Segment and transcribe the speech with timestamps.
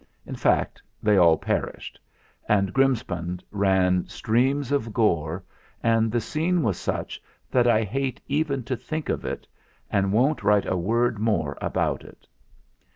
[0.25, 1.99] In fact, they all perished
[2.49, 5.43] and Grims pound ran streams of gore,
[5.83, 9.45] and the scene was such that I hate even to think of it,
[9.91, 12.27] and won't write a word more about it.